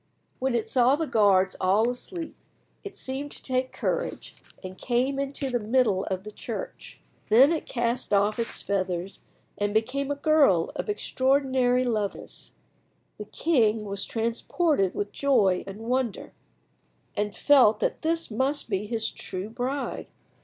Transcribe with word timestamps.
When 0.39 0.55
it 0.55 0.67
saw 0.67 0.95
the 0.95 1.05
guards 1.05 1.55
all 1.61 1.87
asleep 1.87 2.35
it 2.83 2.97
seemed 2.97 3.29
to 3.33 3.43
take 3.43 3.71
courage, 3.71 4.35
and 4.63 4.75
came 4.75 5.19
into 5.19 5.51
the 5.51 5.59
middle 5.59 6.05
of 6.05 6.23
the 6.23 6.31
church. 6.31 6.99
Then 7.29 7.51
it 7.51 7.67
cast 7.67 8.11
off 8.11 8.39
its 8.39 8.63
feathers 8.63 9.19
and 9.59 9.75
became 9.75 10.09
a 10.09 10.15
girl 10.15 10.71
of 10.75 10.89
extraordinary 10.89 11.83
loveliness. 11.83 12.53
The 13.19 13.25
king 13.25 13.85
was 13.85 14.03
transported 14.07 14.95
with 14.95 15.11
joy 15.11 15.63
and 15.67 15.81
wonder, 15.81 16.33
and 17.15 17.35
felt 17.35 17.79
that 17.81 18.01
this 18.01 18.31
must 18.31 18.71
be 18.71 18.87
his 18.87 19.11
true 19.11 19.51
bride. 19.51 20.07